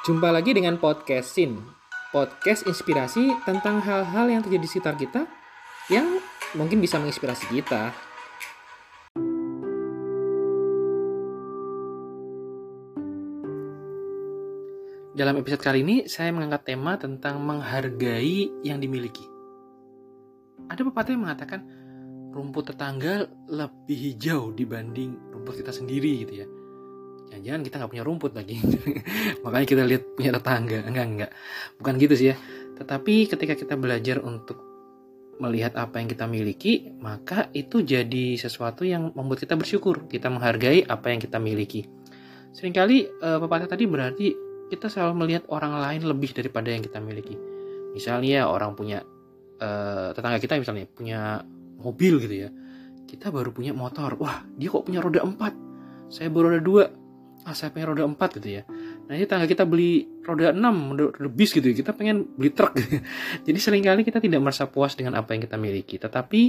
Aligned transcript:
Jumpa 0.00 0.32
lagi 0.32 0.56
dengan 0.56 0.80
podcast 0.80 1.36
Sin. 1.36 1.60
Podcast 2.08 2.64
inspirasi 2.64 3.36
tentang 3.44 3.84
hal-hal 3.84 4.32
yang 4.32 4.40
terjadi 4.40 4.64
di 4.64 4.70
sekitar 4.72 4.96
kita 4.96 5.28
yang 5.92 6.16
mungkin 6.56 6.80
bisa 6.80 6.96
menginspirasi 6.96 7.44
kita. 7.52 7.92
Dalam 15.12 15.36
episode 15.36 15.60
kali 15.60 15.84
ini, 15.84 16.08
saya 16.08 16.32
mengangkat 16.32 16.72
tema 16.72 16.96
tentang 16.96 17.44
menghargai 17.44 18.64
yang 18.64 18.80
dimiliki. 18.80 19.28
Ada 20.72 20.80
pepatah 20.80 21.12
yang 21.12 21.28
mengatakan, 21.28 21.60
rumput 22.32 22.72
tetangga 22.72 23.28
lebih 23.52 24.16
hijau 24.16 24.56
dibanding 24.56 25.12
rumput 25.28 25.60
kita 25.60 25.76
sendiri 25.76 26.24
gitu 26.24 26.40
ya. 26.40 26.48
Jangan-jangan 27.30 27.60
kita 27.62 27.74
nggak 27.78 27.92
punya 27.94 28.04
rumput 28.04 28.32
lagi. 28.34 28.58
Makanya 29.46 29.66
kita 29.66 29.82
lihat 29.86 30.02
punya 30.18 30.30
tetangga. 30.34 30.78
Enggak, 30.82 31.06
enggak. 31.06 31.30
Bukan 31.78 31.94
gitu 32.02 32.14
sih 32.18 32.26
ya. 32.34 32.36
Tetapi 32.76 33.14
ketika 33.30 33.54
kita 33.54 33.74
belajar 33.78 34.18
untuk 34.18 34.58
melihat 35.40 35.72
apa 35.80 36.02
yang 36.02 36.08
kita 36.10 36.28
miliki, 36.28 36.92
maka 37.00 37.48
itu 37.56 37.80
jadi 37.80 38.36
sesuatu 38.36 38.84
yang 38.84 39.14
membuat 39.16 39.46
kita 39.46 39.56
bersyukur. 39.56 40.04
Kita 40.10 40.28
menghargai 40.28 40.84
apa 40.84 41.14
yang 41.14 41.22
kita 41.22 41.40
miliki. 41.40 41.86
Seringkali 42.50 43.22
uh, 43.22 43.38
pepatah 43.40 43.70
tadi 43.70 43.86
berarti 43.86 44.26
kita 44.68 44.90
selalu 44.90 45.26
melihat 45.26 45.42
orang 45.50 45.80
lain 45.80 46.02
lebih 46.06 46.30
daripada 46.36 46.68
yang 46.68 46.84
kita 46.84 46.98
miliki. 46.98 47.34
Misalnya 47.96 48.46
orang 48.46 48.74
punya 48.74 49.02
uh, 49.58 50.10
tetangga 50.14 50.38
kita 50.38 50.60
misalnya 50.60 50.86
punya 50.90 51.42
mobil 51.80 52.20
gitu 52.20 52.46
ya. 52.46 52.48
Kita 53.08 53.32
baru 53.34 53.50
punya 53.50 53.74
motor. 53.74 54.14
Wah, 54.20 54.46
dia 54.54 54.70
kok 54.70 54.86
punya 54.86 55.02
roda 55.02 55.24
4. 55.26 56.12
Saya 56.12 56.30
baru 56.30 56.54
roda 56.54 56.62
2. 56.62 56.99
Ah, 57.50 57.54
saya 57.58 57.74
pengen 57.74 57.98
roda 57.98 58.06
4 58.06 58.38
gitu 58.38 58.62
ya. 58.62 58.62
Nah, 59.10 59.18
ini 59.18 59.26
tetangga 59.26 59.50
kita 59.50 59.66
beli 59.66 60.06
roda 60.22 60.54
6, 60.54 60.94
roda 60.94 61.30
bis 61.34 61.50
gitu 61.50 61.66
ya. 61.66 61.74
Kita 61.74 61.90
pengen 61.98 62.30
beli 62.38 62.54
truk 62.54 62.78
gitu. 62.78 63.02
Jadi 63.50 63.58
sering 63.58 63.82
kali 63.82 64.06
kita 64.06 64.22
tidak 64.22 64.38
merasa 64.38 64.70
puas 64.70 64.94
dengan 64.94 65.18
apa 65.18 65.34
yang 65.34 65.42
kita 65.42 65.58
miliki. 65.58 65.98
Tetapi 65.98 66.40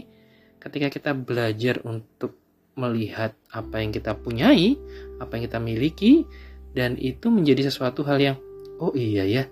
ketika 0.62 0.88
kita 0.94 1.12
belajar 1.18 1.82
untuk 1.90 2.38
melihat 2.78 3.34
apa 3.50 3.82
yang 3.82 3.90
kita 3.90 4.14
punyai, 4.14 4.78
apa 5.18 5.42
yang 5.42 5.44
kita 5.50 5.58
miliki, 5.58 6.30
dan 6.72 6.96
itu 6.96 7.28
menjadi 7.28 7.68
sesuatu 7.68 8.04
hal 8.08 8.18
yang 8.20 8.38
oh 8.80 8.96
iya 8.96 9.28
ya 9.28 9.44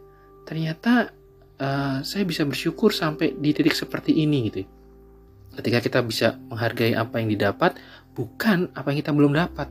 ternyata 0.47 1.11
uh, 1.59 1.99
saya 2.01 2.23
bisa 2.25 2.47
bersyukur 2.47 2.95
sampai 2.95 3.35
di 3.35 3.51
titik 3.51 3.75
seperti 3.75 4.15
ini 4.15 4.49
gitu 4.49 4.63
ketika 5.59 5.79
kita 5.83 5.99
bisa 6.01 6.39
menghargai 6.47 6.95
apa 6.95 7.19
yang 7.19 7.29
didapat 7.29 7.75
bukan 8.15 8.71
apa 8.73 8.87
yang 8.91 8.99
kita 9.03 9.11
belum 9.11 9.35
dapat 9.35 9.67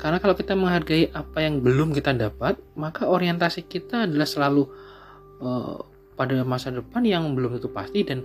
karena 0.00 0.18
kalau 0.18 0.34
kita 0.34 0.52
menghargai 0.56 1.10
apa 1.12 1.38
yang 1.42 1.60
belum 1.60 1.94
kita 1.96 2.16
dapat 2.16 2.58
maka 2.74 3.06
orientasi 3.06 3.66
kita 3.66 4.08
adalah 4.08 4.26
selalu 4.26 4.66
uh, 5.40 5.78
pada 6.14 6.42
masa 6.44 6.70
depan 6.70 7.02
yang 7.06 7.32
belum 7.32 7.58
tentu 7.58 7.70
pasti 7.72 8.04
dan 8.04 8.24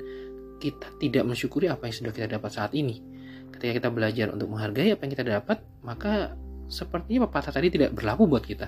kita 0.58 0.90
tidak 0.98 1.24
mensyukuri 1.24 1.70
apa 1.70 1.86
yang 1.88 1.96
sudah 1.96 2.12
kita 2.14 2.28
dapat 2.28 2.50
saat 2.50 2.74
ini 2.74 3.00
ketika 3.54 3.84
kita 3.84 3.90
belajar 3.90 4.34
untuk 4.34 4.50
menghargai 4.50 4.94
apa 4.94 5.02
yang 5.06 5.14
kita 5.14 5.26
dapat 5.26 5.62
maka 5.86 6.34
sepertinya 6.68 7.28
pepatah 7.28 7.56
tadi 7.56 7.68
tidak 7.72 7.96
berlaku 7.96 8.28
buat 8.28 8.44
kita. 8.44 8.68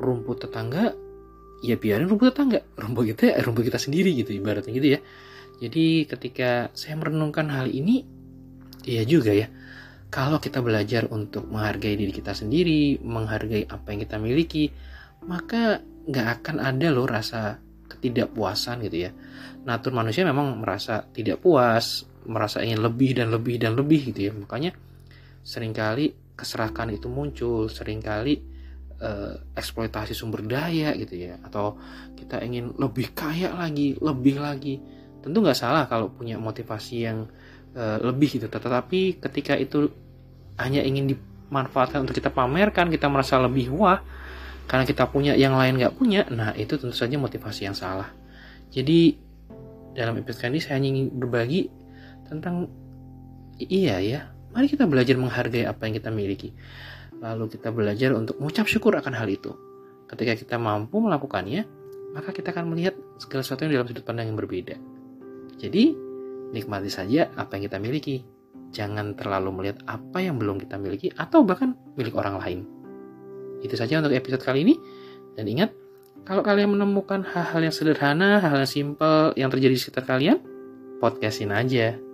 Rumput 0.00 0.48
tetangga, 0.48 0.96
ya 1.62 1.76
biarin 1.76 2.08
rumput 2.08 2.32
tetangga. 2.32 2.64
Rumput 2.74 3.14
kita 3.14 3.36
ya 3.36 3.38
rumput 3.44 3.68
kita 3.68 3.78
sendiri 3.78 4.16
gitu, 4.16 4.34
ibaratnya 4.34 4.72
gitu 4.72 4.88
ya. 4.98 5.00
Jadi 5.58 6.06
ketika 6.08 6.72
saya 6.72 6.96
merenungkan 6.96 7.50
hal 7.52 7.68
ini, 7.68 8.06
iya 8.88 9.04
juga 9.04 9.34
ya. 9.34 9.50
Kalau 10.08 10.40
kita 10.40 10.64
belajar 10.64 11.04
untuk 11.12 11.48
menghargai 11.52 11.94
diri 11.94 12.12
kita 12.12 12.32
sendiri, 12.32 12.96
menghargai 13.04 13.68
apa 13.68 13.92
yang 13.92 14.00
kita 14.08 14.16
miliki, 14.16 14.72
maka 15.28 15.84
nggak 16.08 16.28
akan 16.40 16.56
ada 16.64 16.88
loh 16.88 17.04
rasa 17.04 17.60
ketidakpuasan 17.88 18.88
gitu 18.88 19.08
ya. 19.08 19.10
Natur 19.68 19.92
manusia 19.92 20.24
memang 20.24 20.56
merasa 20.56 21.04
tidak 21.12 21.44
puas, 21.44 22.08
merasa 22.24 22.64
ingin 22.64 22.80
lebih 22.80 23.20
dan 23.20 23.28
lebih 23.28 23.60
dan 23.60 23.76
lebih 23.76 24.12
gitu 24.12 24.28
ya. 24.28 24.32
Makanya 24.32 24.72
sering 25.44 25.76
kali 25.76 26.12
keserakahan 26.38 26.94
itu 26.94 27.10
muncul 27.10 27.66
sering 27.66 27.98
kali 27.98 28.38
uh, 29.02 29.34
eksploitasi 29.58 30.14
sumber 30.14 30.46
daya 30.46 30.94
gitu 30.94 31.18
ya 31.18 31.34
atau 31.42 31.74
kita 32.14 32.38
ingin 32.46 32.78
lebih 32.78 33.10
kaya 33.10 33.50
lagi 33.54 33.98
lebih 33.98 34.38
lagi 34.38 34.78
tentu 35.18 35.42
nggak 35.42 35.58
salah 35.58 35.90
kalau 35.90 36.14
punya 36.14 36.38
motivasi 36.38 36.96
yang 37.02 37.26
uh, 37.78 38.02
lebih 38.02 38.42
gitu 38.42 38.50
tetapi 38.50 39.22
ketika 39.22 39.54
itu 39.54 39.86
hanya 40.58 40.82
ingin 40.82 41.14
dimanfaatkan 41.14 42.02
untuk 42.02 42.18
kita 42.18 42.34
pamerkan 42.34 42.90
kita 42.90 43.06
merasa 43.06 43.38
lebih 43.38 43.70
wah 43.70 44.02
karena 44.66 44.84
kita 44.84 45.06
punya 45.06 45.38
yang 45.38 45.54
lain 45.54 45.78
nggak 45.78 45.94
punya 45.94 46.26
nah 46.28 46.50
itu 46.58 46.74
tentu 46.74 46.92
saja 46.92 47.14
motivasi 47.14 47.70
yang 47.70 47.78
salah 47.78 48.10
jadi 48.74 49.14
dalam 49.94 50.18
episode 50.18 50.50
ini 50.50 50.60
saya 50.60 50.82
ingin 50.82 51.14
berbagi 51.14 51.70
tentang 52.26 52.66
iya 53.56 54.02
ya 54.02 54.20
Mari 54.48 54.66
kita 54.66 54.88
belajar 54.88 55.16
menghargai 55.20 55.68
apa 55.68 55.84
yang 55.86 55.94
kita 56.00 56.10
miliki. 56.10 56.50
Lalu 57.20 57.52
kita 57.52 57.68
belajar 57.68 58.16
untuk 58.16 58.40
mengucap 58.40 58.64
syukur 58.64 58.96
akan 58.96 59.12
hal 59.12 59.28
itu. 59.28 59.52
Ketika 60.08 60.32
kita 60.38 60.56
mampu 60.56 61.02
melakukannya, 61.04 61.68
maka 62.16 62.32
kita 62.32 62.56
akan 62.56 62.72
melihat 62.72 62.96
segala 63.20 63.44
sesuatu 63.44 63.68
yang 63.68 63.78
dalam 63.78 63.86
sudut 63.86 64.04
pandang 64.06 64.32
yang 64.32 64.38
berbeda. 64.40 64.74
Jadi, 65.60 65.92
nikmati 66.52 66.88
saja 66.88 67.28
apa 67.36 67.56
yang 67.56 67.68
kita 67.68 67.78
miliki. 67.80 68.24
Jangan 68.68 69.16
terlalu 69.16 69.48
melihat 69.52 69.80
apa 69.88 70.20
yang 70.20 70.36
belum 70.36 70.60
kita 70.60 70.76
miliki 70.76 71.08
atau 71.16 71.40
bahkan 71.44 71.72
milik 71.96 72.12
orang 72.16 72.36
lain. 72.36 72.60
Itu 73.64 73.74
saja 73.74 73.98
untuk 73.98 74.12
episode 74.12 74.44
kali 74.44 74.62
ini. 74.64 74.74
Dan 75.34 75.48
ingat, 75.48 75.70
kalau 76.26 76.44
kalian 76.44 76.76
menemukan 76.76 77.24
hal-hal 77.24 77.64
yang 77.64 77.74
sederhana, 77.74 78.42
hal-hal 78.42 78.66
yang 78.66 78.72
simpel 78.72 79.32
yang 79.38 79.48
terjadi 79.48 79.72
di 79.74 79.80
sekitar 79.80 80.04
kalian, 80.04 80.42
podcastin 81.00 81.54
aja. 81.54 82.07